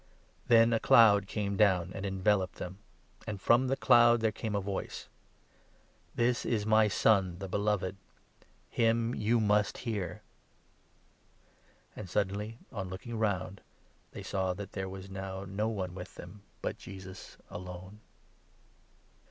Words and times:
Then 0.47 0.73
a 0.73 0.79
cloud 0.79 1.27
came 1.27 1.55
down 1.55 1.91
and 1.93 2.07
enveloped 2.07 2.57
7 2.57 2.73
them; 2.73 2.83
and 3.27 3.39
from 3.39 3.67
the 3.67 3.77
cloud 3.77 4.19
there 4.21 4.31
came 4.31 4.55
a 4.55 4.59
voice— 4.59 5.07
"This 6.15 6.43
is 6.43 6.65
my 6.65 6.87
Son, 6.87 7.37
the 7.37 7.47
Beloved; 7.47 7.95
him 8.67 9.13
you 9.13 9.39
must 9.39 9.77
hear." 9.85 10.23
And 11.95 12.09
suddenly, 12.09 12.57
on 12.71 12.89
looking 12.89 13.15
round, 13.19 13.61
they 14.11 14.23
saw 14.23 14.55
that 14.55 14.71
there 14.71 14.89
was 14.89 15.07
now 15.11 15.43
8 15.43 15.49
no 15.49 15.67
one 15.69 15.93
with 15.93 16.15
them 16.15 16.41
but 16.63 16.79
Jesus 16.79 17.37
alone. 17.51 17.99